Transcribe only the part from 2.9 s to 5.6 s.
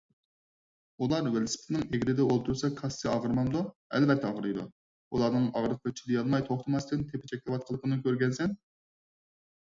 ئاغرىمامدۇ؟_ ئەلۋەتتە ئاغرىيدۇ، ئۇلارنىڭ